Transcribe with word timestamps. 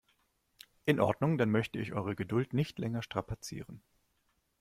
In 0.85 0.99
Ordnung, 0.99 1.37
dann 1.37 1.51
möchte 1.51 1.77
ich 1.77 1.93
eure 1.93 2.15
Geduld 2.15 2.53
nicht 2.55 2.79
länger 2.79 3.03
strapazieren. 3.03 3.83